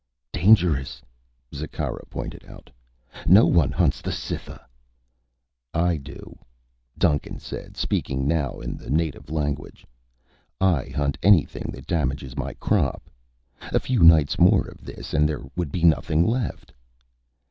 [0.33, 1.03] "Dangerous,"
[1.53, 2.71] Zikkara pointed out.
[3.27, 4.59] "No one hunts the Cytha."
[5.75, 6.39] "I do,"
[6.97, 9.85] Duncan said, speaking now in the native language.
[10.59, 13.11] "I hunt anything that damages my crop.
[13.71, 16.73] A few nights more of this and there would be nothing left."